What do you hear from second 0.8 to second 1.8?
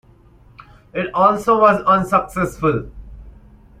It also was